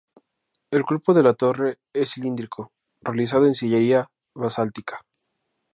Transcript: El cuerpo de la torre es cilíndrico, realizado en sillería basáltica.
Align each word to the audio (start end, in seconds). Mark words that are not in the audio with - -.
El 0.71 0.83
cuerpo 0.83 1.13
de 1.13 1.21
la 1.21 1.35
torre 1.35 1.77
es 1.93 2.09
cilíndrico, 2.13 2.71
realizado 3.01 3.45
en 3.45 3.53
sillería 3.53 4.09
basáltica. 4.33 5.05